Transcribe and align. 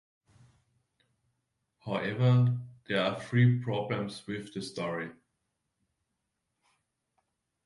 However, 1.85 2.57
there 2.87 3.03
are 3.03 3.21
three 3.21 3.59
problems 3.61 4.25
with 4.25 4.51
the 4.51 4.63
story. 4.63 5.11